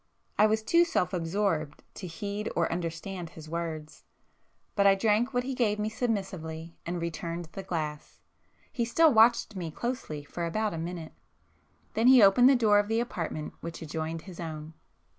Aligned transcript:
I 0.39 0.47
was 0.47 0.63
too 0.63 0.83
self 0.83 1.13
absorbed 1.13 1.83
to 1.93 2.07
heed 2.07 2.49
or 2.55 2.71
understand 2.71 3.29
his 3.29 3.47
words, 3.47 4.03
but 4.75 4.87
I 4.87 4.95
drank 4.95 5.31
what 5.31 5.43
he 5.43 5.53
gave 5.53 5.77
me 5.77 5.89
submissively 5.89 6.75
and 6.87 6.99
returned 6.99 7.49
the 7.51 7.61
glass,—he 7.61 8.83
still 8.85 9.13
watched 9.13 9.55
me 9.55 9.69
closely 9.69 10.23
for 10.23 10.47
about 10.47 10.73
a 10.73 10.79
minute. 10.79 11.13
Then 11.93 12.07
he 12.07 12.23
opened 12.23 12.49
the 12.49 12.55
door 12.55 12.79
of 12.79 12.87
the 12.87 12.99
apartment 12.99 13.53
which 13.61 13.83
adjoined 13.83 14.23
his 14.23 14.39
own. 14.39 14.73